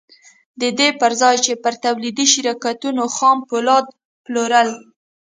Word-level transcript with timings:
د 0.61 0.63
دې 0.79 0.89
پر 0.99 1.11
ځای 1.21 1.35
يې 1.45 1.55
پر 1.63 1.73
توليدي 1.83 2.25
شرکتونو 2.33 3.03
خام 3.15 3.37
پولاد 3.49 3.85
پلورل. 4.25 4.69